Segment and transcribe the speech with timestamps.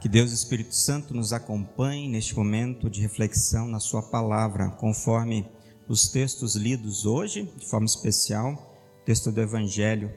[0.00, 5.46] Que Deus Espírito Santo nos acompanhe neste momento de reflexão na Sua palavra, conforme
[5.86, 10.10] os textos lidos hoje, de forma especial, texto do Evangelho,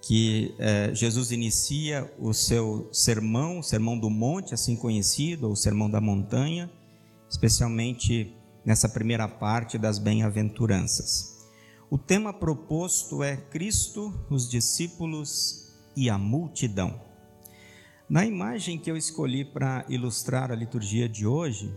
[0.00, 5.56] que eh, Jesus inicia o seu sermão, o Sermão do Monte, assim conhecido, ou o
[5.56, 6.70] Sermão da Montanha,
[7.28, 8.32] especialmente
[8.64, 11.48] nessa primeira parte das bem-aventuranças.
[11.90, 17.09] O tema proposto é Cristo, os discípulos e a multidão.
[18.10, 21.72] Na imagem que eu escolhi para ilustrar a liturgia de hoje,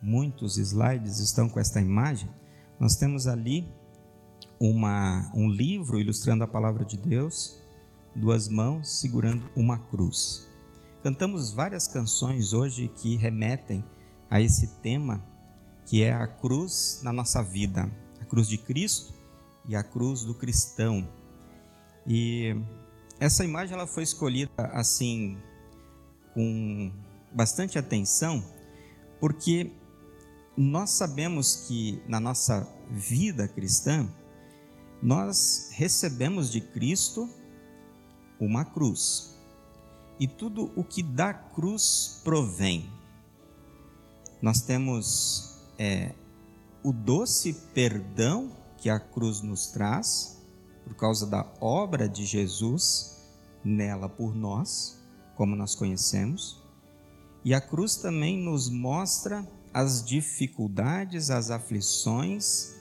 [0.00, 2.26] muitos slides estão com esta imagem.
[2.80, 3.68] Nós temos ali
[4.58, 7.60] uma, um livro ilustrando a palavra de Deus,
[8.16, 10.48] duas mãos segurando uma cruz.
[11.02, 13.84] Cantamos várias canções hoje que remetem
[14.30, 15.22] a esse tema,
[15.84, 17.92] que é a cruz na nossa vida,
[18.22, 19.12] a cruz de Cristo
[19.68, 21.06] e a cruz do cristão.
[22.06, 22.56] E
[23.20, 25.36] essa imagem ela foi escolhida assim
[26.34, 26.92] com
[27.32, 28.44] bastante atenção,
[29.20, 29.70] porque
[30.56, 34.08] nós sabemos que na nossa vida cristã,
[35.02, 37.28] nós recebemos de Cristo
[38.38, 39.34] uma cruz.
[40.18, 42.90] E tudo o que da cruz provém.
[44.40, 46.14] Nós temos é,
[46.82, 50.40] o doce perdão que a cruz nos traz,
[50.84, 53.18] por causa da obra de Jesus
[53.64, 55.03] nela por nós
[55.36, 56.62] como nós conhecemos.
[57.44, 62.74] E a cruz também nos mostra as dificuldades, as aflições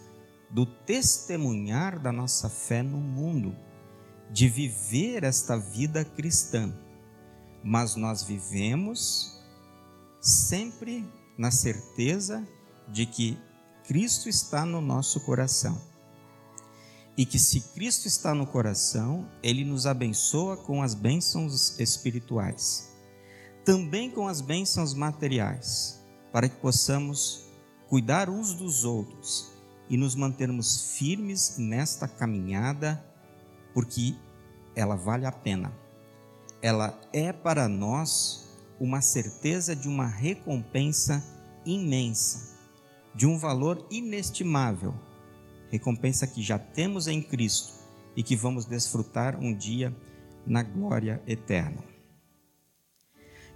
[0.49, 3.55] do testemunhar da nossa fé no mundo,
[4.31, 6.73] de viver esta vida cristã.
[7.63, 9.39] Mas nós vivemos
[10.21, 11.05] sempre
[11.37, 12.47] na certeza
[12.87, 13.37] de que
[13.85, 15.92] Cristo está no nosso coração
[17.17, 22.91] e que se Cristo está no coração, ele nos abençoa com as bênçãos espirituais,
[23.63, 27.45] também com as bênçãos materiais, para que possamos
[27.87, 29.51] cuidar uns dos outros
[29.89, 33.03] e nos mantermos firmes nesta caminhada,
[33.73, 34.15] porque
[34.75, 35.71] ela vale a pena.
[36.61, 38.49] Ela é para nós
[38.80, 41.23] uma certeza de uma recompensa
[41.63, 42.57] imensa,
[43.13, 44.95] de um valor inestimável
[45.73, 47.73] recompensa que já temos em Cristo
[48.16, 49.92] e que vamos desfrutar um dia
[50.45, 51.84] na glória eterna.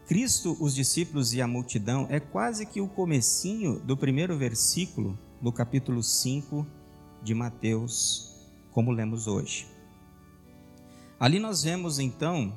[0.07, 5.51] Cristo, os discípulos e a multidão é quase que o comecinho do primeiro versículo do
[5.51, 6.65] capítulo 5
[7.21, 8.33] de Mateus,
[8.71, 9.67] como lemos hoje.
[11.19, 12.51] Ali nós vemos então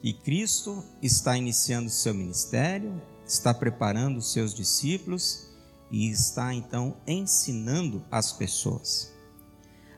[0.00, 5.52] que Cristo está iniciando seu ministério, está preparando os seus discípulos
[5.90, 9.12] e está então ensinando as pessoas.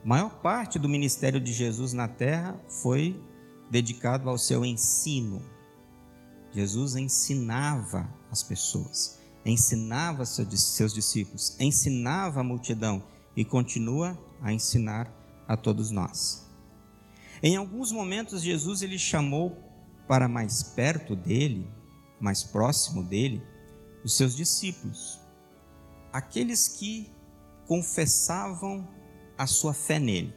[0.02, 3.20] A maior parte do ministério de Jesus na terra foi
[3.70, 5.42] dedicado ao seu ensino.
[6.52, 13.03] Jesus ensinava as pessoas, ensinava seus discípulos, ensinava a multidão
[13.36, 15.12] e continua a ensinar
[15.47, 16.47] a todos nós.
[17.42, 19.56] Em alguns momentos Jesus ele chamou
[20.08, 21.68] para mais perto dele,
[22.20, 23.42] mais próximo dele,
[24.04, 25.16] os seus discípulos
[26.16, 27.12] aqueles que
[27.66, 28.88] confessavam
[29.37, 30.34] a sua fé nele,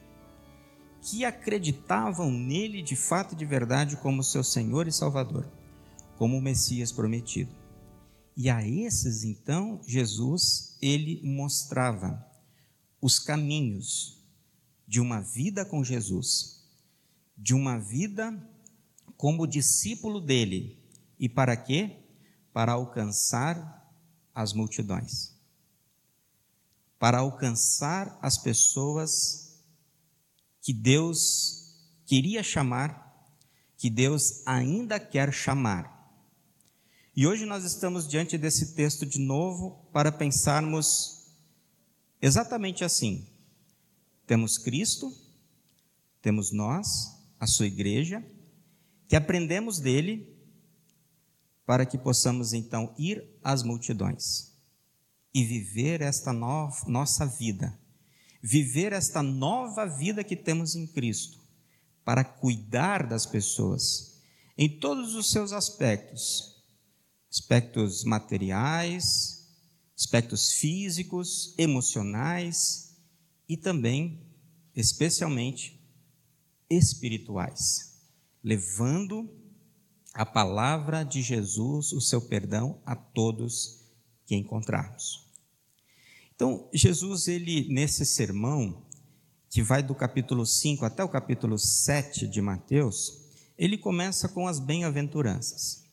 [1.01, 5.49] que acreditavam nele de fato e de verdade como seu Senhor e Salvador,
[6.17, 7.55] como o Messias prometido.
[8.35, 12.27] E a esses então Jesus ele mostrava
[13.01, 14.21] os caminhos
[14.85, 16.61] de uma vida com Jesus,
[17.37, 18.37] de uma vida
[19.15, 20.77] como discípulo dele.
[21.17, 22.03] E para quê?
[22.51, 23.89] Para alcançar
[24.35, 25.38] as multidões
[26.99, 29.63] para alcançar as pessoas
[30.61, 31.73] que Deus
[32.05, 33.25] queria chamar,
[33.77, 35.97] que Deus ainda quer chamar.
[37.15, 41.29] E hoje nós estamos diante desse texto de novo para pensarmos
[42.21, 43.25] exatamente assim.
[44.27, 45.11] Temos Cristo,
[46.21, 48.23] temos nós, a sua igreja,
[49.07, 50.37] que aprendemos dele
[51.65, 54.48] para que possamos então ir às multidões
[55.33, 57.77] e viver esta no nossa vida,
[58.41, 61.39] viver esta nova vida que temos em Cristo,
[62.03, 64.21] para cuidar das pessoas
[64.57, 66.57] em todos os seus aspectos.
[67.31, 69.47] Aspectos materiais,
[69.95, 72.97] aspectos físicos, emocionais
[73.47, 74.25] e também,
[74.75, 75.79] especialmente,
[76.69, 78.01] espirituais,
[78.43, 79.29] levando
[80.13, 83.78] a palavra de Jesus, o seu perdão a todos
[84.29, 85.27] que encontrarmos.
[86.35, 88.85] Então, Jesus, ele, nesse sermão,
[89.49, 93.25] que vai do capítulo 5 até o capítulo 7 de Mateus,
[93.57, 95.83] ele começa com as bem-aventuranças.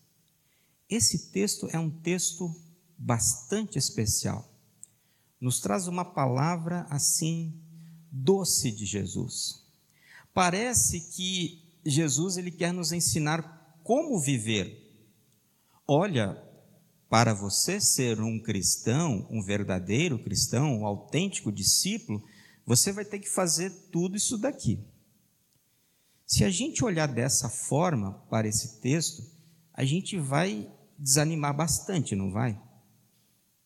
[0.87, 2.55] Esse texto é um texto
[2.99, 4.47] bastante especial.
[5.41, 7.59] Nos traz uma palavra assim
[8.13, 9.65] doce de Jesus.
[10.35, 14.95] Parece que Jesus ele quer nos ensinar como viver.
[15.89, 16.46] Olha,
[17.09, 22.23] para você ser um cristão, um verdadeiro cristão, um autêntico discípulo,
[22.65, 24.81] você vai ter que fazer tudo isso daqui.
[26.27, 29.23] Se a gente olhar dessa forma para esse texto,
[29.73, 30.69] a gente vai
[30.99, 32.61] desanimar bastante, não vai?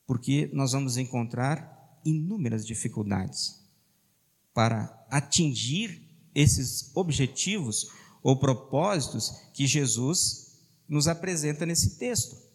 [0.07, 3.61] Porque nós vamos encontrar inúmeras dificuldades
[4.53, 6.03] para atingir
[6.35, 7.89] esses objetivos
[8.23, 12.50] ou propósitos que Jesus nos apresenta nesse texto.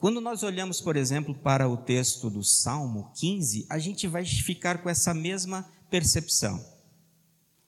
[0.00, 4.82] Quando nós olhamos, por exemplo, para o texto do Salmo 15, a gente vai ficar
[4.82, 6.56] com essa mesma percepção.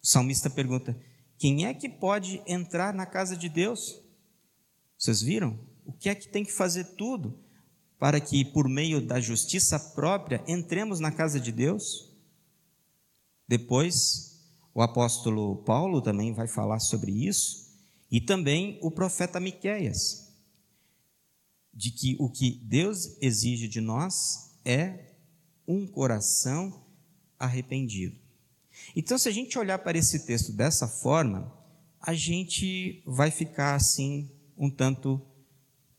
[0.03, 0.99] O salmista pergunta:
[1.37, 4.01] quem é que pode entrar na casa de Deus?
[4.97, 5.61] Vocês viram?
[5.85, 7.39] O que é que tem que fazer tudo
[7.99, 12.11] para que, por meio da justiça própria, entremos na casa de Deus?
[13.47, 14.41] Depois,
[14.73, 17.71] o apóstolo Paulo também vai falar sobre isso,
[18.11, 20.32] e também o profeta Miqueias,
[21.73, 25.13] de que o que Deus exige de nós é
[25.67, 26.85] um coração
[27.39, 28.17] arrependido.
[28.95, 31.53] Então, se a gente olhar para esse texto dessa forma,
[32.01, 35.21] a gente vai ficar assim um tanto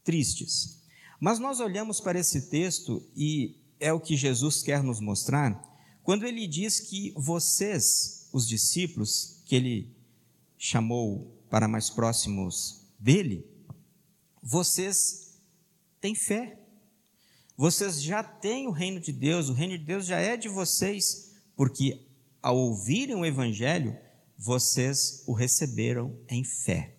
[0.04, 0.84] tristes.
[1.20, 5.74] Mas nós olhamos para esse texto e é o que Jesus quer nos mostrar
[6.04, 9.96] quando ele diz que vocês, os discípulos, que ele
[10.58, 13.48] chamou para mais próximos dele,
[14.42, 15.23] vocês
[16.04, 16.60] têm fé.
[17.56, 21.32] Vocês já têm o reino de Deus, o reino de Deus já é de vocês,
[21.56, 22.06] porque
[22.42, 23.98] ao ouvirem o evangelho,
[24.38, 26.98] vocês o receberam em fé.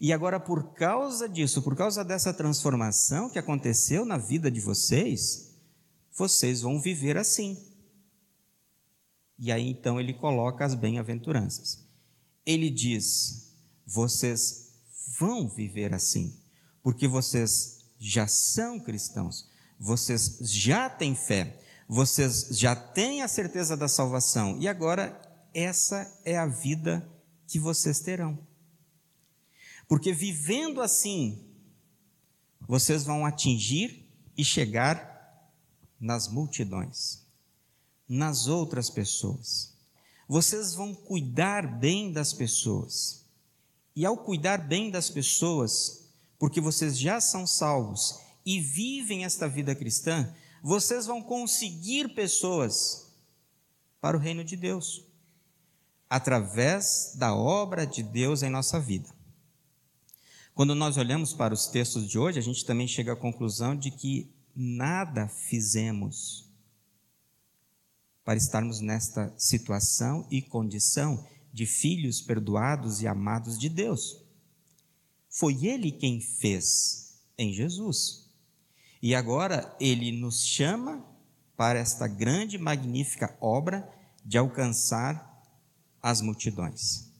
[0.00, 5.54] E agora, por causa disso, por causa dessa transformação que aconteceu na vida de vocês,
[6.16, 7.62] vocês vão viver assim.
[9.38, 11.86] E aí então ele coloca as bem-aventuranças.
[12.46, 13.54] Ele diz:
[13.84, 14.72] vocês
[15.18, 16.41] vão viver assim,
[16.82, 19.48] porque vocês já são cristãos,
[19.78, 25.20] vocês já têm fé, vocês já têm a certeza da salvação, e agora
[25.54, 27.08] essa é a vida
[27.46, 28.38] que vocês terão.
[29.86, 31.44] Porque vivendo assim,
[32.66, 35.12] vocês vão atingir e chegar
[36.00, 37.26] nas multidões,
[38.08, 39.76] nas outras pessoas.
[40.26, 43.26] Vocês vão cuidar bem das pessoas.
[43.94, 46.01] E ao cuidar bem das pessoas,
[46.42, 53.14] porque vocês já são salvos e vivem esta vida cristã, vocês vão conseguir pessoas
[54.00, 55.06] para o reino de Deus,
[56.10, 59.08] através da obra de Deus em nossa vida.
[60.52, 63.92] Quando nós olhamos para os textos de hoje, a gente também chega à conclusão de
[63.92, 66.50] que nada fizemos
[68.24, 74.21] para estarmos nesta situação e condição de filhos perdoados e amados de Deus.
[75.32, 78.30] Foi Ele quem fez em Jesus.
[79.00, 81.04] E agora Ele nos chama
[81.56, 83.90] para esta grande magnífica obra
[84.24, 85.42] de alcançar
[86.02, 87.10] as multidões.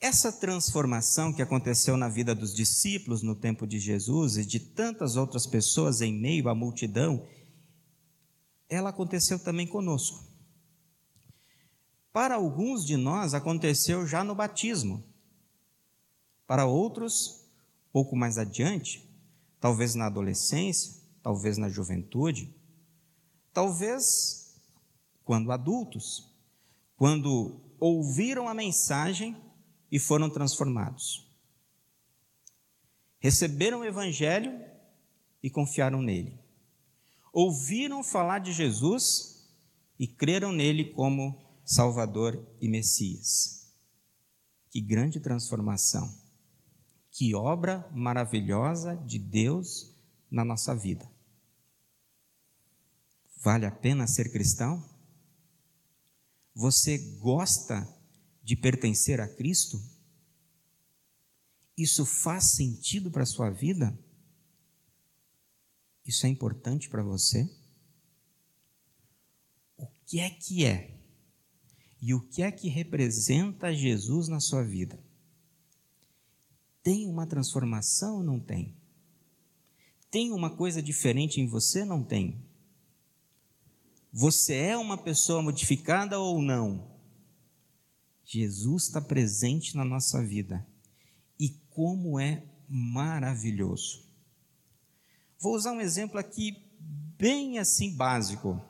[0.00, 5.14] Essa transformação que aconteceu na vida dos discípulos no tempo de Jesus e de tantas
[5.14, 7.24] outras pessoas em meio à multidão,
[8.68, 10.26] ela aconteceu também conosco.
[12.12, 15.11] Para alguns de nós aconteceu já no batismo.
[16.52, 17.46] Para outros,
[17.90, 19.10] pouco mais adiante,
[19.58, 22.54] talvez na adolescência, talvez na juventude,
[23.54, 24.60] talvez
[25.24, 26.30] quando adultos,
[26.94, 29.34] quando ouviram a mensagem
[29.90, 31.26] e foram transformados.
[33.18, 34.52] Receberam o Evangelho
[35.42, 36.38] e confiaram nele.
[37.32, 39.48] Ouviram falar de Jesus
[39.98, 43.72] e creram nele como Salvador e Messias.
[44.70, 46.20] Que grande transformação!
[47.12, 49.94] Que obra maravilhosa de Deus
[50.30, 51.08] na nossa vida.
[53.42, 54.82] Vale a pena ser cristão?
[56.54, 57.86] Você gosta
[58.42, 59.80] de pertencer a Cristo?
[61.76, 63.96] Isso faz sentido para a sua vida?
[66.04, 67.48] Isso é importante para você?
[69.76, 70.98] O que é que é?
[72.00, 74.98] E o que é que representa Jesus na sua vida?
[76.82, 78.76] Tem uma transformação ou não tem?
[80.10, 81.84] Tem uma coisa diferente em você?
[81.84, 82.44] Não tem?
[84.12, 86.90] Você é uma pessoa modificada ou não?
[88.24, 90.66] Jesus está presente na nossa vida
[91.38, 94.06] E como é maravilhoso.
[95.38, 96.62] Vou usar um exemplo aqui
[97.18, 98.60] bem assim básico.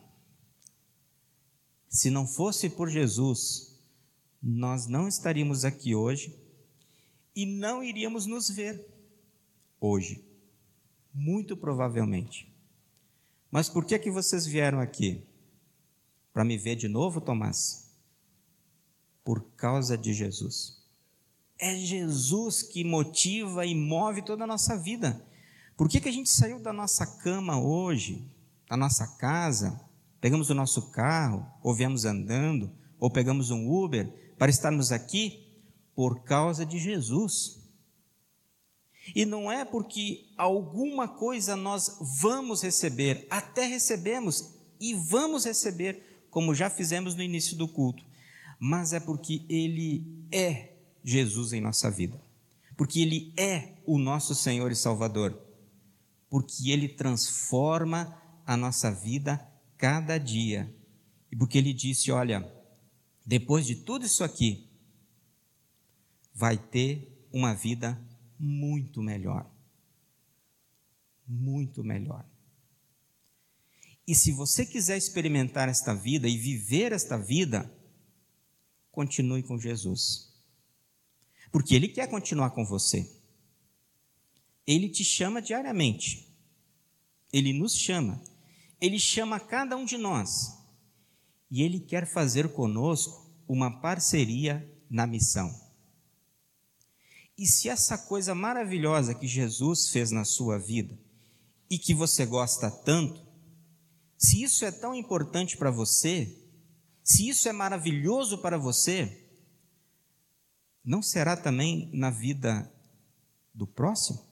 [1.89, 3.79] Se não fosse por Jesus,
[4.43, 6.42] nós não estaríamos aqui hoje
[7.35, 8.87] e não iríamos nos ver
[9.81, 10.25] hoje.
[11.13, 12.53] Muito provavelmente.
[13.51, 15.27] Mas por que que vocês vieram aqui?
[16.33, 17.91] Para me ver de novo, Tomás?
[19.23, 20.83] Por causa de Jesus.
[21.59, 25.25] É Jesus que motiva e move toda a nossa vida.
[25.77, 28.27] Por que, que a gente saiu da nossa cama hoje,
[28.69, 29.81] da nossa casa,
[30.21, 35.52] pegamos o nosso carro, ou viemos andando, ou pegamos um Uber para estarmos aqui?
[35.95, 37.63] Por causa de Jesus.
[39.15, 46.55] E não é porque alguma coisa nós vamos receber, até recebemos e vamos receber, como
[46.55, 48.05] já fizemos no início do culto,
[48.59, 52.21] mas é porque Ele é Jesus em nossa vida,
[52.77, 55.37] porque Ele é o nosso Senhor e Salvador,
[56.31, 59.45] porque Ele transforma a nossa vida
[59.77, 60.73] cada dia,
[61.31, 62.49] e porque Ele disse: Olha,
[63.27, 64.72] depois de tudo isso aqui,
[66.35, 68.01] vai ter uma vida
[68.39, 69.51] muito melhor.
[71.27, 72.27] Muito melhor.
[74.07, 77.73] E se você quiser experimentar esta vida e viver esta vida,
[78.91, 80.33] continue com Jesus.
[81.51, 83.11] Porque Ele quer continuar com você.
[84.67, 86.29] Ele te chama diariamente.
[87.33, 88.23] Ele nos chama.
[88.81, 90.59] Ele chama cada um de nós.
[91.51, 95.62] E Ele quer fazer conosco uma parceria na missão.
[97.37, 100.99] E se essa coisa maravilhosa que Jesus fez na sua vida
[101.71, 103.27] e que você gosta tanto,
[104.19, 106.39] se isso é tão importante para você,
[107.03, 109.29] se isso é maravilhoso para você,
[110.85, 112.73] não será também na vida
[113.55, 114.25] do próximo?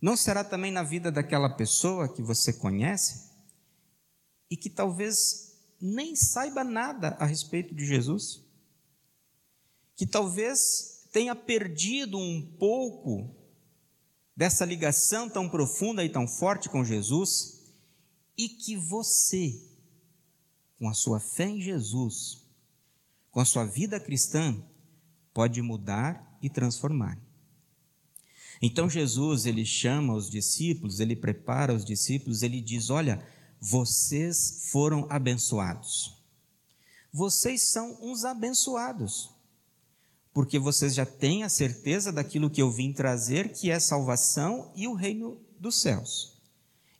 [0.00, 3.30] Não será também na vida daquela pessoa que você conhece
[4.50, 8.42] e que talvez nem saiba nada a respeito de Jesus?
[9.94, 13.34] Que talvez tenha perdido um pouco
[14.36, 17.60] dessa ligação tão profunda e tão forte com Jesus
[18.36, 19.60] e que você,
[20.78, 22.46] com a sua fé em Jesus,
[23.30, 24.62] com a sua vida cristã,
[25.34, 27.18] pode mudar e transformar.
[28.62, 33.26] Então Jesus, ele chama os discípulos, ele prepara os discípulos, ele diz: "Olha,
[33.60, 36.16] vocês foram abençoados.
[37.12, 39.39] Vocês são uns abençoados
[40.32, 44.86] porque vocês já têm a certeza daquilo que eu vim trazer, que é salvação e
[44.86, 46.40] o reino dos céus.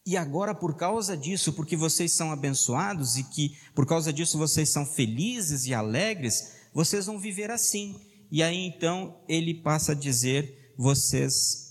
[0.05, 4.71] E agora, por causa disso, porque vocês são abençoados e que por causa disso vocês
[4.71, 7.95] são felizes e alegres, vocês vão viver assim.
[8.31, 11.71] E aí então ele passa a dizer: vocês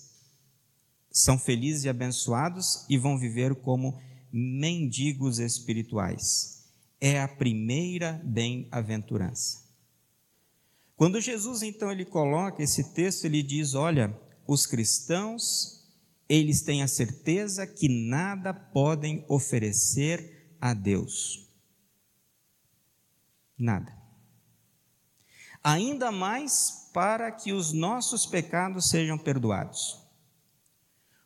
[1.12, 4.00] são felizes e abençoados e vão viver como
[4.32, 6.64] mendigos espirituais.
[7.02, 9.69] É a primeira bem-aventurança.
[11.00, 14.14] Quando Jesus então ele coloca esse texto, ele diz: "Olha,
[14.46, 15.88] os cristãos,
[16.28, 21.50] eles têm a certeza que nada podem oferecer a Deus.
[23.58, 23.98] Nada.
[25.64, 30.06] Ainda mais para que os nossos pecados sejam perdoados.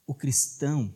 [0.06, 0.94] O cristão,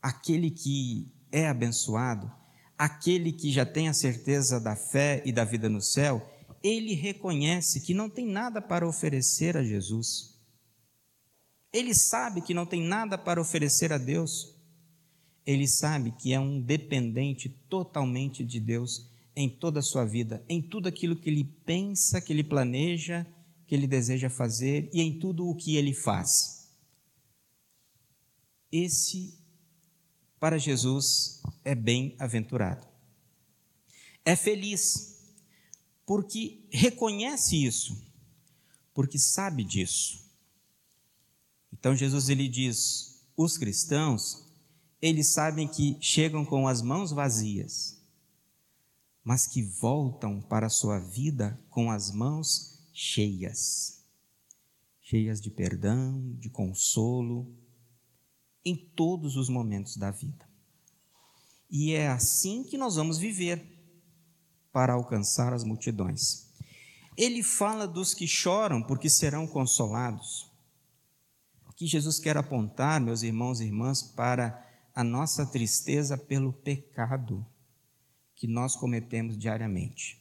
[0.00, 2.30] aquele que é abençoado,
[2.78, 6.31] aquele que já tem a certeza da fé e da vida no céu,
[6.62, 10.38] ele reconhece que não tem nada para oferecer a Jesus.
[11.72, 14.54] Ele sabe que não tem nada para oferecer a Deus.
[15.44, 20.60] Ele sabe que é um dependente totalmente de Deus em toda a sua vida, em
[20.60, 23.26] tudo aquilo que ele pensa, que ele planeja,
[23.66, 26.68] que ele deseja fazer e em tudo o que ele faz.
[28.70, 29.38] Esse,
[30.38, 32.86] para Jesus, é bem-aventurado.
[34.24, 35.11] É feliz
[36.04, 37.96] porque reconhece isso,
[38.94, 40.24] porque sabe disso.
[41.72, 44.44] Então Jesus ele diz: os cristãos,
[45.00, 48.00] eles sabem que chegam com as mãos vazias,
[49.24, 54.02] mas que voltam para a sua vida com as mãos cheias
[55.12, 57.54] cheias de perdão, de consolo,
[58.64, 60.48] em todos os momentos da vida.
[61.70, 63.71] E é assim que nós vamos viver
[64.72, 66.46] para alcançar as multidões.
[67.16, 70.50] Ele fala dos que choram porque serão consolados.
[71.76, 77.44] Que Jesus quer apontar, meus irmãos e irmãs, para a nossa tristeza pelo pecado
[78.34, 80.20] que nós cometemos diariamente.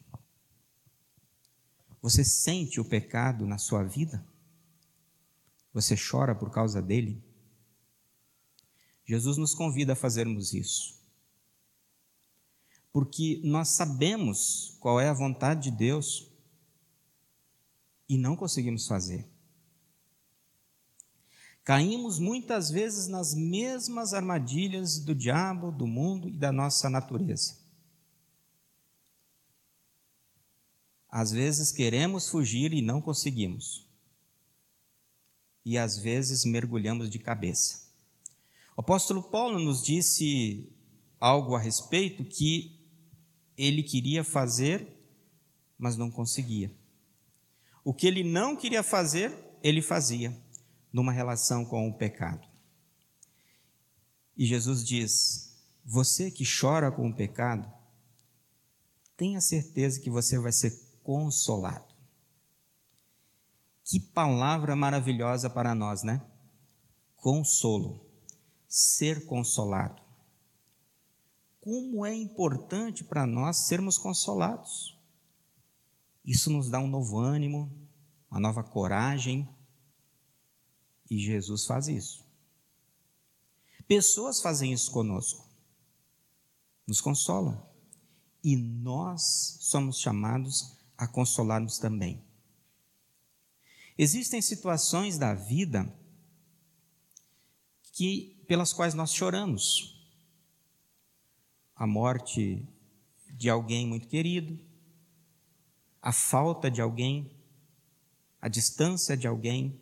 [2.01, 4.25] Você sente o pecado na sua vida?
[5.73, 7.23] Você chora por causa dele?
[9.05, 11.00] Jesus nos convida a fazermos isso.
[12.91, 16.29] Porque nós sabemos qual é a vontade de Deus
[18.07, 19.25] e não conseguimos fazer.
[21.63, 27.57] Caímos muitas vezes nas mesmas armadilhas do diabo, do mundo e da nossa natureza.
[31.07, 33.87] Às vezes queremos fugir e não conseguimos.
[35.63, 37.89] E às vezes mergulhamos de cabeça.
[38.75, 40.69] O apóstolo Paulo nos disse
[41.19, 42.80] algo a respeito que
[43.61, 44.87] ele queria fazer,
[45.77, 46.75] mas não conseguia.
[47.83, 50.35] O que ele não queria fazer, ele fazia
[50.91, 52.47] numa relação com o pecado.
[54.35, 57.71] E Jesus diz: Você que chora com o pecado,
[59.15, 60.71] tenha certeza que você vai ser
[61.03, 61.93] consolado.
[63.83, 66.25] Que palavra maravilhosa para nós, né?
[67.15, 68.09] Consolo,
[68.67, 70.00] ser consolado.
[71.61, 74.99] Como é importante para nós sermos consolados.
[76.25, 77.71] Isso nos dá um novo ânimo,
[78.29, 79.47] uma nova coragem,
[81.09, 82.25] e Jesus faz isso.
[83.87, 85.49] Pessoas fazem isso conosco,
[86.87, 87.69] nos consolam.
[88.43, 92.23] E nós somos chamados a consolarmos também.
[93.97, 95.93] Existem situações da vida
[97.91, 100.00] que pelas quais nós choramos.
[101.81, 102.63] A morte
[103.33, 104.55] de alguém muito querido,
[105.99, 107.35] a falta de alguém,
[108.39, 109.81] a distância de alguém,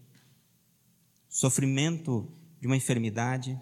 [1.27, 3.59] sofrimento de uma enfermidade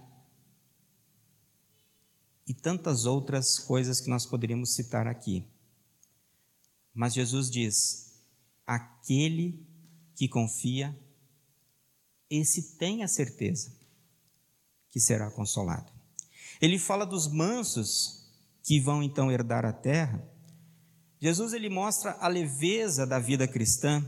[2.46, 5.44] e tantas outras coisas que nós poderíamos citar aqui.
[6.94, 8.22] Mas Jesus diz:
[8.68, 9.66] aquele
[10.16, 10.96] que confia,
[12.30, 13.76] esse tem a certeza
[14.92, 15.92] que será consolado.
[16.62, 18.17] Ele fala dos mansos
[18.68, 20.22] que vão então herdar a terra.
[21.22, 24.06] Jesus ele mostra a leveza da vida cristã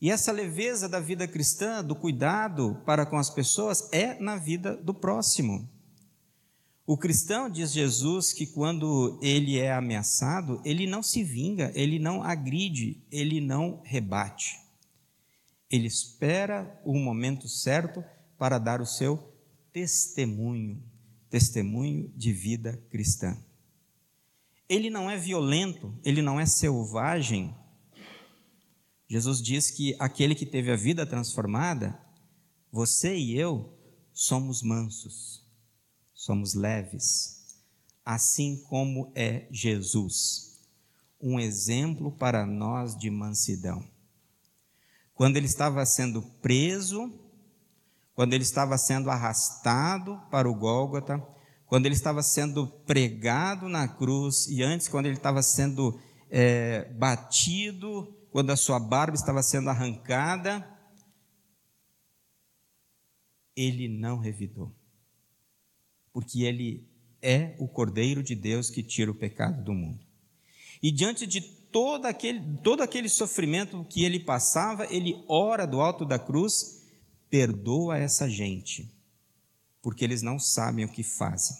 [0.00, 4.76] e essa leveza da vida cristã, do cuidado para com as pessoas, é na vida
[4.76, 5.68] do próximo.
[6.86, 12.22] O cristão, diz Jesus, que quando ele é ameaçado, ele não se vinga, ele não
[12.22, 14.60] agride, ele não rebate.
[15.68, 18.04] Ele espera o momento certo
[18.38, 19.34] para dar o seu
[19.72, 20.80] testemunho,
[21.34, 23.36] testemunho de vida cristã.
[24.68, 27.52] Ele não é violento, ele não é selvagem,
[29.08, 31.98] Jesus diz que aquele que teve a vida transformada,
[32.72, 33.72] você e eu,
[34.12, 35.44] somos mansos,
[36.12, 37.58] somos leves,
[38.04, 40.58] assim como é Jesus,
[41.20, 43.86] um exemplo para nós de mansidão.
[45.14, 47.12] Quando ele estava sendo preso,
[48.14, 51.22] quando ele estava sendo arrastado para o Gólgota,
[51.66, 55.98] quando ele estava sendo pregado na cruz e antes, quando ele estava sendo
[56.30, 60.68] é, batido quando a sua barba estava sendo arrancada,
[63.54, 64.74] ele não revidou,
[66.12, 66.84] porque ele
[67.22, 70.04] é o Cordeiro de Deus que tira o pecado do mundo.
[70.82, 76.04] E diante de todo aquele, todo aquele sofrimento que ele passava, ele ora do alto
[76.04, 76.73] da cruz,
[77.34, 78.88] perdoa essa gente,
[79.82, 81.56] porque eles não sabem o que fazem.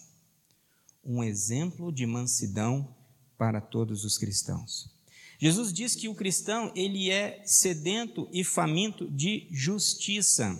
[1.04, 2.94] Um exemplo de mansidão
[3.36, 4.88] para todos os cristãos.
[5.36, 10.56] Jesus diz que o cristão, ele é sedento e faminto de justiça.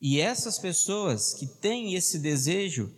[0.00, 2.90] E essas pessoas que têm esse desejo,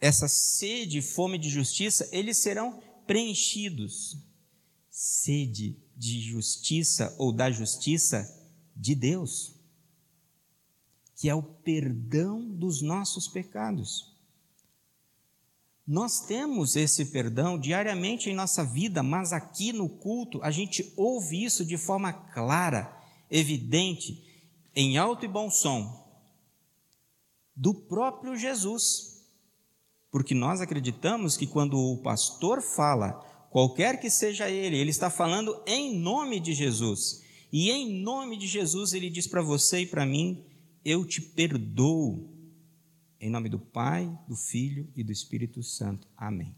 [0.00, 4.16] essa sede fome de justiça, eles serão preenchidos.
[4.88, 8.32] Sede de justiça ou da justiça
[8.76, 9.57] de Deus,
[11.18, 14.16] que é o perdão dos nossos pecados.
[15.84, 21.42] Nós temos esse perdão diariamente em nossa vida, mas aqui no culto a gente ouve
[21.42, 22.96] isso de forma clara,
[23.28, 24.24] evidente,
[24.76, 26.06] em alto e bom som,
[27.56, 29.26] do próprio Jesus.
[30.12, 33.12] Porque nós acreditamos que quando o pastor fala,
[33.50, 37.24] qualquer que seja ele, ele está falando em nome de Jesus.
[37.52, 40.44] E em nome de Jesus ele diz para você e para mim:
[40.90, 42.34] Eu te perdoo
[43.20, 46.08] em nome do Pai, do Filho e do Espírito Santo.
[46.16, 46.56] Amém.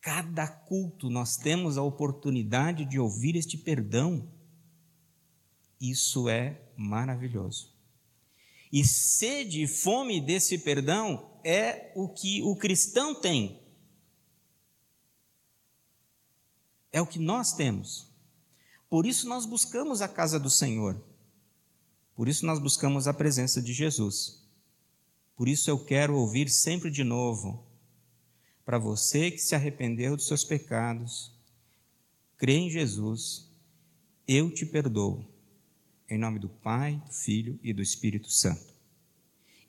[0.00, 4.28] Cada culto nós temos a oportunidade de ouvir este perdão.
[5.80, 7.72] Isso é maravilhoso.
[8.72, 13.62] E sede e fome desse perdão é o que o cristão tem.
[16.90, 18.12] É o que nós temos.
[18.88, 21.08] Por isso nós buscamos a casa do Senhor.
[22.20, 24.46] Por isso nós buscamos a presença de Jesus.
[25.34, 27.66] Por isso eu quero ouvir sempre de novo.
[28.62, 31.32] Para você que se arrependeu dos seus pecados,
[32.36, 33.50] crê em Jesus,
[34.28, 35.24] eu te perdoo.
[36.10, 38.74] Em nome do Pai, do Filho e do Espírito Santo.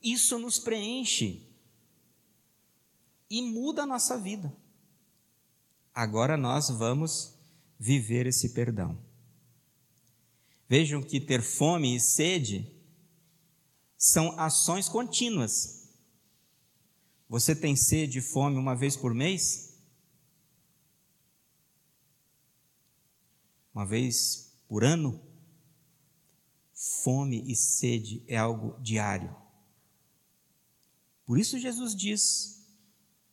[0.04, 1.48] Isso nos preenche
[3.30, 4.54] e muda a nossa vida.
[5.96, 7.34] Agora nós vamos
[7.80, 9.00] viver esse perdão.
[10.72, 12.74] Vejam que ter fome e sede
[13.98, 15.92] são ações contínuas.
[17.28, 19.78] Você tem sede e fome uma vez por mês?
[23.76, 25.22] Uma vez por ano?
[27.04, 29.36] Fome e sede é algo diário.
[31.26, 32.66] Por isso Jesus diz: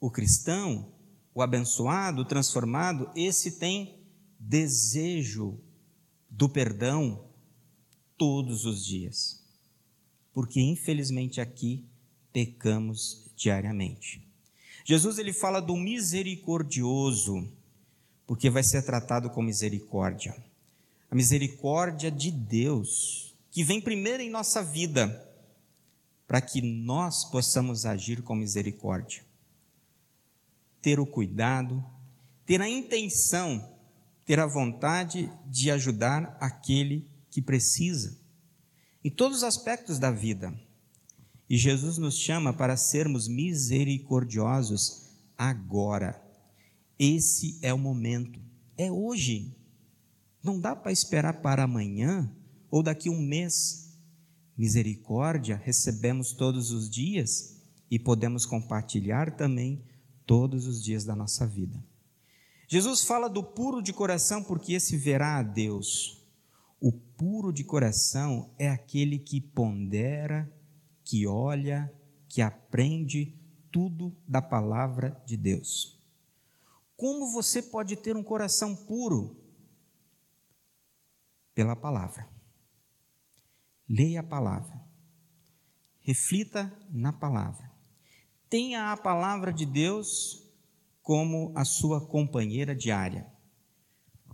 [0.01, 0.93] o cristão,
[1.33, 4.05] o abençoado, o transformado, esse tem
[4.41, 5.63] desejo
[6.29, 7.28] do perdão
[8.19, 9.43] todos os dias.
[10.35, 11.85] Porque infelizmente aqui
[12.33, 14.23] pecamos diariamente.
[14.85, 17.49] Jesus ele fala do misericordioso,
[18.27, 20.37] porque vai ser tratado com misericórdia.
[21.11, 25.27] A misericórdia de Deus, que vem primeiro em nossa vida,
[26.27, 29.23] para que nós possamos agir com misericórdia.
[30.83, 31.85] Ter o cuidado,
[32.45, 33.67] ter a intenção,
[34.25, 37.07] ter a vontade de ajudar aquele
[37.39, 38.19] que precisa,
[39.05, 40.53] em todos os aspectos da vida.
[41.49, 46.21] E Jesus nos chama para sermos misericordiosos agora.
[46.99, 48.41] Esse é o momento,
[48.77, 49.57] é hoje.
[50.43, 52.29] Não dá para esperar para amanhã
[52.73, 53.97] ou daqui um mês.
[54.57, 59.85] Misericórdia recebemos todos os dias e podemos compartilhar também
[60.27, 61.81] todos os dias da nossa vida.
[62.67, 66.18] Jesus fala do puro de coração porque esse verá a Deus.
[66.81, 70.51] O puro de coração é aquele que pondera,
[71.03, 71.93] que olha,
[72.29, 73.37] que aprende
[73.71, 75.99] tudo da palavra de Deus.
[76.97, 79.37] Como você pode ter um coração puro?
[81.55, 82.29] Pela palavra.
[83.89, 84.81] Leia a palavra.
[86.01, 87.71] Reflita na palavra.
[88.49, 90.49] Tenha a palavra de Deus
[91.03, 93.27] como a sua companheira diária.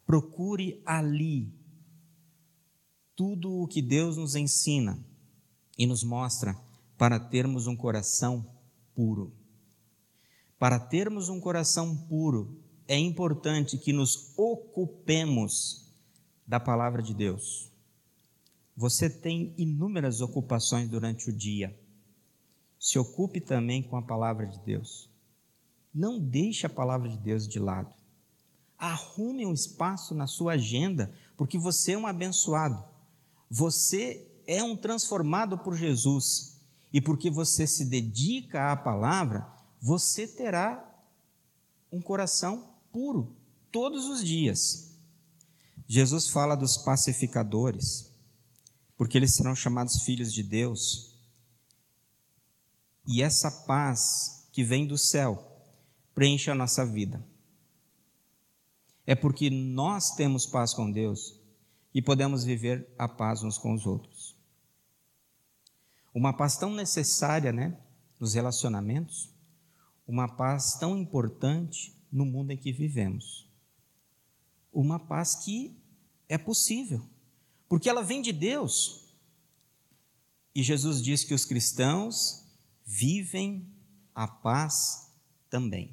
[0.06, 1.63] Procure ali
[3.16, 4.98] tudo o que Deus nos ensina
[5.78, 6.56] e nos mostra
[6.96, 8.46] para termos um coração
[8.94, 9.32] puro.
[10.58, 15.92] Para termos um coração puro, é importante que nos ocupemos
[16.46, 17.70] da palavra de Deus.
[18.76, 21.78] Você tem inúmeras ocupações durante o dia.
[22.78, 25.08] Se ocupe também com a palavra de Deus.
[25.92, 27.94] Não deixe a palavra de Deus de lado.
[28.76, 32.93] Arrume um espaço na sua agenda, porque você é um abençoado.
[33.56, 36.60] Você é um transformado por Jesus.
[36.92, 39.46] E porque você se dedica à palavra,
[39.80, 40.84] você terá
[41.92, 43.36] um coração puro
[43.70, 44.98] todos os dias.
[45.86, 48.12] Jesus fala dos pacificadores
[48.96, 51.14] porque eles serão chamados filhos de Deus.
[53.06, 55.62] E essa paz que vem do céu
[56.12, 57.24] preenche a nossa vida.
[59.06, 61.43] É porque nós temos paz com Deus
[61.94, 64.36] e podemos viver a paz uns com os outros.
[66.12, 67.78] Uma paz tão necessária, né,
[68.18, 69.30] nos relacionamentos,
[70.06, 73.48] uma paz tão importante no mundo em que vivemos.
[74.72, 75.76] Uma paz que
[76.28, 77.08] é possível
[77.68, 79.04] porque ela vem de Deus.
[80.54, 82.44] E Jesus diz que os cristãos
[82.84, 83.68] vivem
[84.14, 85.12] a paz
[85.50, 85.92] também.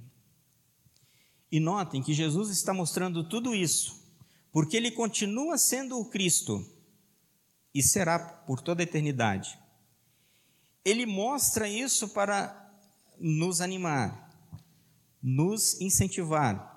[1.51, 4.00] E notem que Jesus está mostrando tudo isso,
[4.51, 6.65] porque ele continua sendo o Cristo
[7.73, 9.57] e será por toda a eternidade.
[10.83, 12.57] Ele mostra isso para
[13.19, 14.29] nos animar,
[15.21, 16.69] nos incentivar,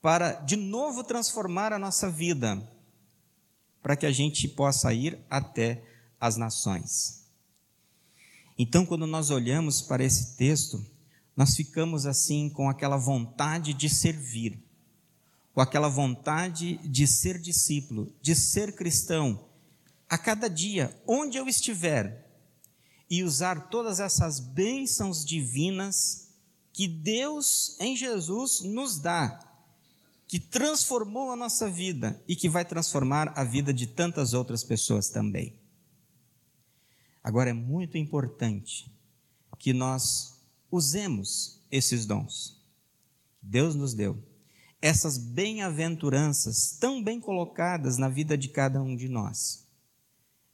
[0.00, 2.70] para de novo transformar a nossa vida
[3.82, 5.84] para que a gente possa ir até
[6.18, 7.28] as nações.
[8.58, 10.84] Então, quando nós olhamos para esse texto,
[11.36, 14.58] nós ficamos assim com aquela vontade de servir,
[15.54, 19.48] com aquela vontade de ser discípulo, de ser cristão,
[20.08, 22.28] a cada dia, onde eu estiver,
[23.08, 26.28] e usar todas essas bênçãos divinas
[26.72, 29.40] que Deus em Jesus nos dá
[30.26, 35.08] que transformou a nossa vida e que vai transformar a vida de tantas outras pessoas
[35.08, 35.56] também.
[37.22, 38.92] Agora é muito importante
[39.58, 42.60] que nós usemos esses dons.
[43.40, 44.20] Deus nos deu
[44.84, 49.66] essas bem-aventuranças tão bem colocadas na vida de cada um de nós.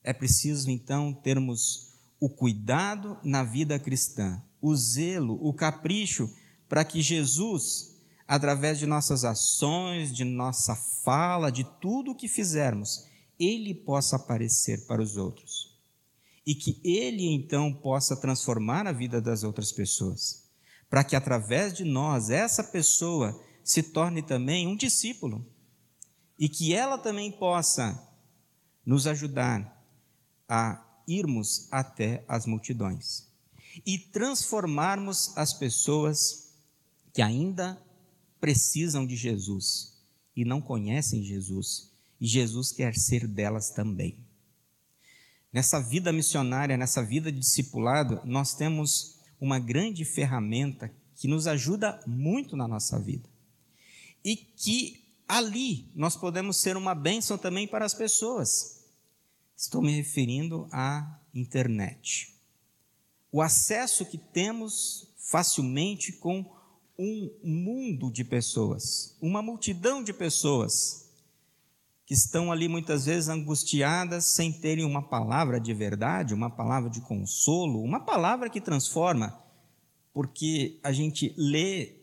[0.05, 6.33] É preciso então termos o cuidado na vida cristã, o zelo, o capricho
[6.69, 13.09] para que Jesus, através de nossas ações, de nossa fala, de tudo o que fizermos,
[13.37, 15.77] ele possa aparecer para os outros.
[16.47, 20.49] E que ele então possa transformar a vida das outras pessoas,
[20.88, 25.46] para que através de nós essa pessoa se torne também um discípulo
[26.38, 28.09] e que ela também possa
[28.85, 29.79] nos ajudar
[30.49, 33.29] a irmos até as multidões
[33.87, 36.51] e transformarmos as pessoas
[37.12, 37.81] que ainda
[38.40, 40.01] precisam de Jesus
[40.35, 44.18] e não conhecem Jesus, e Jesus quer ser delas também.
[45.53, 52.01] Nessa vida missionária, nessa vida de discipulado, nós temos uma grande ferramenta que nos ajuda
[52.07, 53.29] muito na nossa vida.
[54.24, 58.85] E que ali nós podemos ser uma bênção também para as pessoas.
[59.56, 62.35] Estou me referindo à internet.
[63.30, 66.44] O acesso que temos facilmente com
[66.98, 71.09] um mundo de pessoas, uma multidão de pessoas
[72.04, 77.00] que estão ali muitas vezes angustiadas sem terem uma palavra de verdade, uma palavra de
[77.00, 79.40] consolo, uma palavra que transforma,
[80.12, 81.99] porque a gente lê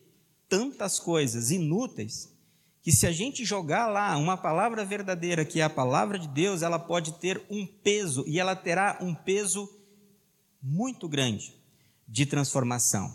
[0.48, 2.34] tantas coisas inúteis
[2.82, 6.62] que se a gente jogar lá uma palavra verdadeira, que é a palavra de Deus,
[6.62, 9.70] ela pode ter um peso e ela terá um peso
[10.62, 11.54] muito grande
[12.08, 13.14] de transformação.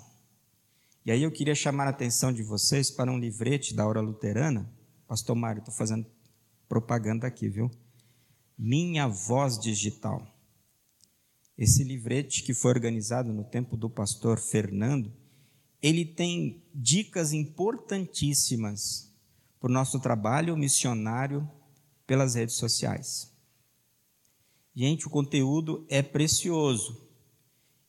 [1.04, 4.70] E aí eu queria chamar a atenção de vocês para um livret da Hora Luterana.
[5.08, 6.06] Pastor Mário, estou fazendo
[6.68, 7.70] propaganda aqui, viu?
[8.58, 10.26] Minha Voz Digital.
[11.56, 15.12] Esse livrete que foi organizado no tempo do pastor Fernando,
[15.82, 19.12] ele tem dicas importantíssimas
[19.58, 21.50] por nosso trabalho missionário
[22.06, 23.32] pelas redes sociais.
[24.74, 27.06] Gente, o conteúdo é precioso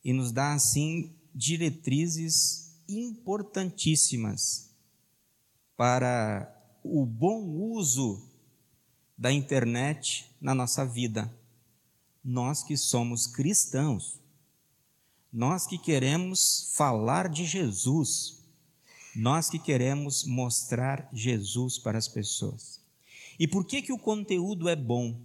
[0.04, 4.70] e nos dá, assim, diretrizes importantíssimas
[5.76, 6.52] para
[6.82, 8.28] o bom uso
[9.16, 11.32] da internet na nossa vida.
[12.22, 14.20] Nós que somos cristãos,
[15.34, 18.40] nós que queremos falar de Jesus,
[19.16, 22.80] nós que queremos mostrar Jesus para as pessoas.
[23.36, 25.20] E por que, que o conteúdo é bom?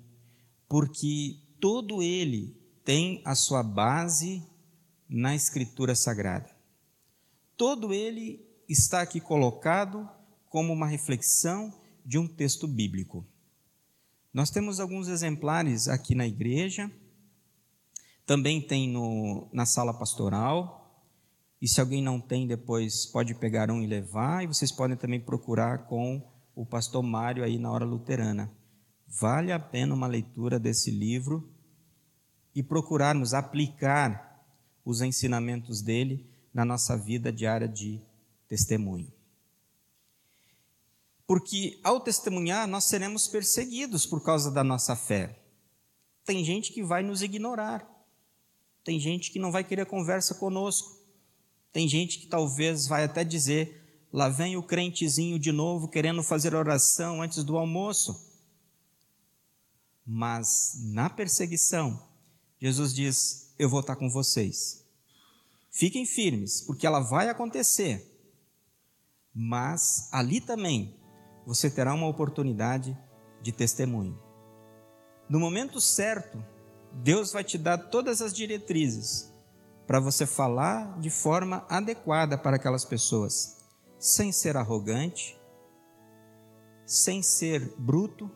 [0.67, 4.41] Porque todo ele tem a sua base
[5.07, 6.49] na Escritura Sagrada.
[7.55, 10.09] Todo ele está aqui colocado
[10.49, 11.71] como uma reflexão
[12.03, 13.23] de um texto bíblico.
[14.33, 16.91] Nós temos alguns exemplares aqui na igreja,
[18.29, 21.03] também tem no, na sala pastoral,
[21.59, 24.43] e se alguém não tem, depois pode pegar um e levar.
[24.43, 26.21] E vocês podem também procurar com
[26.53, 28.55] o pastor Mário aí na hora luterana.
[29.07, 31.51] Vale a pena uma leitura desse livro
[32.53, 34.45] e procurarmos aplicar
[34.85, 37.99] os ensinamentos dele na nossa vida diária de
[38.47, 39.11] testemunho.
[41.25, 45.41] Porque ao testemunhar, nós seremos perseguidos por causa da nossa fé.
[46.23, 47.88] Tem gente que vai nos ignorar.
[48.83, 50.97] Tem gente que não vai querer conversa conosco.
[51.71, 56.55] Tem gente que talvez vai até dizer: lá vem o crentezinho de novo querendo fazer
[56.55, 58.27] oração antes do almoço.
[60.05, 62.01] Mas na perseguição,
[62.59, 64.85] Jesus diz: Eu vou estar com vocês.
[65.71, 68.05] Fiquem firmes, porque ela vai acontecer.
[69.33, 70.95] Mas ali também
[71.45, 72.97] você terá uma oportunidade
[73.41, 74.19] de testemunho.
[75.29, 76.43] No momento certo,
[76.93, 79.33] Deus vai te dar todas as diretrizes
[79.87, 83.65] para você falar de forma adequada para aquelas pessoas,
[83.97, 85.39] sem ser arrogante,
[86.85, 88.29] sem ser bruto,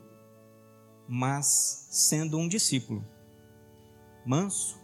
[1.07, 3.05] mas sendo um discípulo
[4.25, 4.79] manso,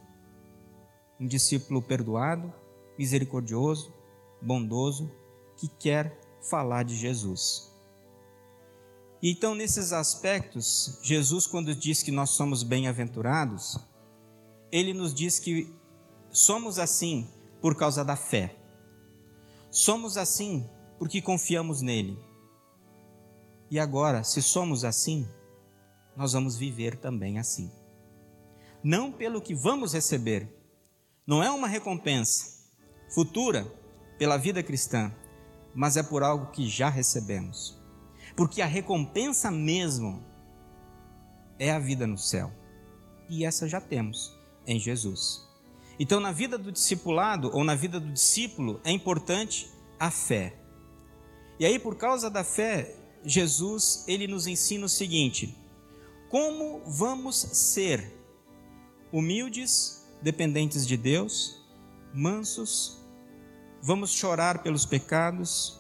[1.20, 2.54] um discípulo perdoado,
[2.98, 3.94] misericordioso,
[4.42, 5.12] bondoso,
[5.58, 7.69] que quer falar de Jesus.
[9.22, 13.78] E então, nesses aspectos, Jesus, quando diz que nós somos bem-aventurados,
[14.72, 15.74] ele nos diz que
[16.32, 17.28] Somos assim
[17.60, 18.56] por causa da fé.
[19.72, 22.20] Somos assim porque confiamos nele.
[23.72, 25.28] E agora, se somos assim,
[26.16, 27.72] nós vamos viver também assim.
[28.84, 30.48] Não pelo que vamos receber,
[31.26, 32.60] não é uma recompensa
[33.14, 33.66] futura
[34.18, 35.12] pela vida cristã,
[35.74, 37.79] mas é por algo que já recebemos.
[38.40, 40.24] Porque a recompensa mesmo
[41.60, 42.50] é a vida no céu.
[43.28, 44.34] E essa já temos
[44.66, 45.46] em Jesus.
[46.00, 50.56] Então, na vida do discipulado ou na vida do discípulo, é importante a fé.
[51.60, 55.54] E aí, por causa da fé, Jesus ele nos ensina o seguinte:
[56.30, 58.10] como vamos ser
[59.12, 61.62] humildes, dependentes de Deus,
[62.14, 63.04] mansos,
[63.82, 65.79] vamos chorar pelos pecados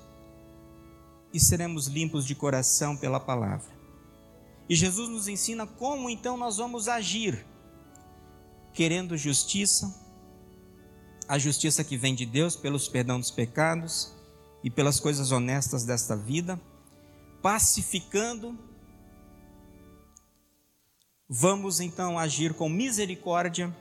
[1.33, 3.77] e seremos limpos de coração pela palavra.
[4.67, 7.45] E Jesus nos ensina como então nós vamos agir,
[8.73, 10.07] querendo justiça,
[11.27, 14.13] a justiça que vem de Deus pelos perdão dos pecados
[14.63, 16.59] e pelas coisas honestas desta vida,
[17.41, 18.57] pacificando.
[21.27, 23.75] Vamos então agir com misericórdia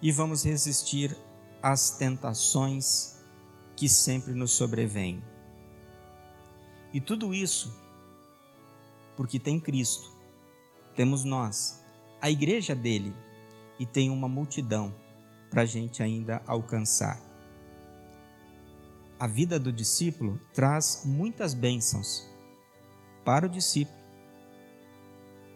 [0.00, 1.16] e vamos resistir
[1.62, 3.18] às tentações
[3.76, 5.22] que sempre nos sobrevêm.
[6.92, 7.72] E tudo isso
[9.18, 10.12] porque tem Cristo,
[10.94, 11.84] temos nós,
[12.20, 13.12] a igreja dele,
[13.76, 14.94] e tem uma multidão
[15.50, 17.20] para a gente ainda alcançar.
[19.18, 22.24] A vida do discípulo traz muitas bênçãos
[23.24, 23.98] para o discípulo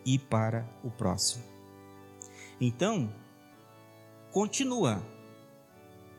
[0.05, 1.45] e para o próximo.
[2.61, 3.15] Então,
[4.33, 5.01] continua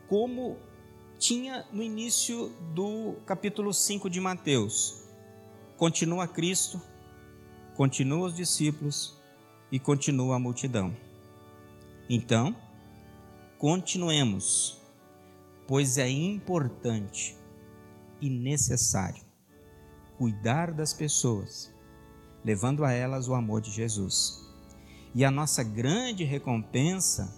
[0.07, 0.57] como
[1.17, 5.02] tinha no início do capítulo 5 de Mateus.
[5.83, 6.81] Continua Cristo,
[7.75, 9.21] continua os discípulos
[9.69, 10.95] e continua a multidão.
[12.09, 12.55] Então,
[13.57, 14.81] continuemos,
[15.67, 17.37] pois é importante
[18.21, 19.25] e necessário
[20.17, 21.69] cuidar das pessoas,
[22.45, 24.41] levando a elas o amor de Jesus.
[25.13, 27.29] E a nossa grande recompensa,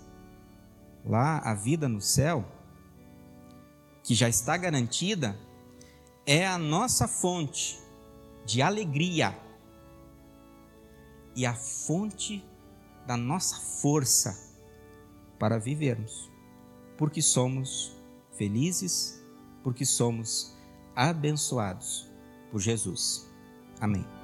[1.03, 2.45] lá, a vida no céu,
[4.03, 5.35] que já está garantida,
[6.27, 7.83] é a nossa fonte
[8.45, 9.37] de alegria
[11.35, 12.45] e a fonte
[13.05, 14.55] da nossa força
[15.37, 16.31] para vivermos,
[16.97, 17.95] porque somos
[18.31, 19.23] felizes,
[19.63, 20.55] porque somos
[20.95, 22.09] abençoados
[22.51, 23.29] por Jesus.
[23.79, 24.14] Amém.